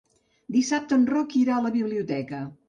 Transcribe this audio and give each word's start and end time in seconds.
Dissabte 0.55 0.97
en 1.01 1.03
Roc 1.11 1.37
irà 1.41 1.59
a 1.59 1.63
la 1.67 1.73
biblioteca. 1.77 2.43